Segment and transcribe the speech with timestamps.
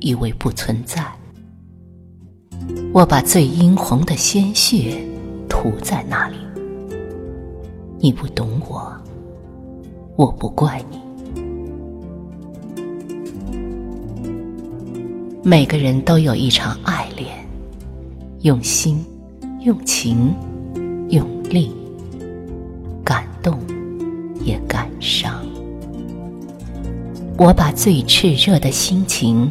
[0.00, 1.04] 以为不存在。
[2.92, 4.98] 我把最殷红的鲜血
[5.48, 6.36] 涂在那里。
[8.00, 8.92] 你不懂我，
[10.16, 10.98] 我不怪你。
[15.42, 17.28] 每个人都有一场爱恋，
[18.42, 19.04] 用心，
[19.60, 20.34] 用情，
[21.08, 21.72] 用力，
[23.04, 23.58] 感动，
[24.44, 25.44] 也感伤。
[27.36, 29.50] 我把最炽热的心情。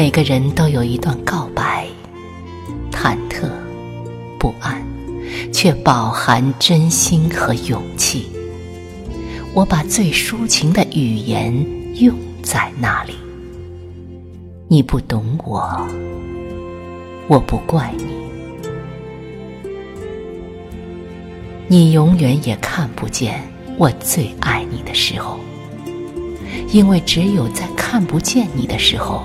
[0.00, 1.84] 每个人都有一段告白，
[2.92, 3.48] 忐忑、
[4.38, 4.80] 不安，
[5.52, 8.28] 却饱含真心和勇气。
[9.52, 11.52] 我把最抒情的语言
[11.96, 13.14] 用在那里。
[14.68, 15.84] 你不懂我，
[17.26, 18.04] 我不怪你。
[21.66, 23.42] 你永远也看不见
[23.76, 25.40] 我最爱你的时候，
[26.70, 29.24] 因为只有在看不见你的时候。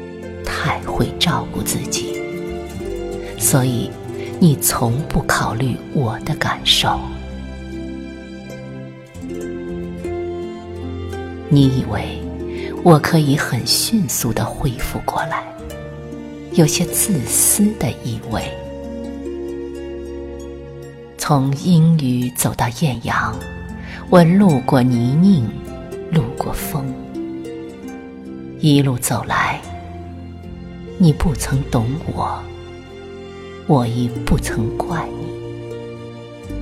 [0.63, 2.13] 太会照顾自己，
[3.39, 3.89] 所以
[4.39, 6.99] 你从不考虑我的感受。
[11.49, 12.21] 你以为
[12.83, 15.43] 我可以很迅速的恢复过来，
[16.53, 18.43] 有些自私的意味。
[21.17, 23.35] 从阴雨走到艳阳，
[24.11, 25.43] 我路过泥泞，
[26.11, 26.85] 路过风，
[28.59, 29.59] 一路走来。
[31.03, 32.39] 你不曾懂我，
[33.65, 36.53] 我亦不曾怪你。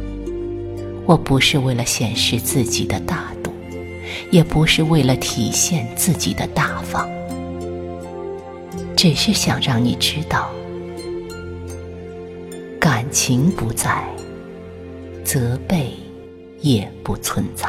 [1.06, 3.52] 我不是为了显示自己的大度，
[4.32, 7.06] 也不是为了体现自己的大方，
[8.96, 10.50] 只是想让你知道，
[12.80, 14.08] 感情不在，
[15.26, 15.92] 责备
[16.62, 17.68] 也不存在。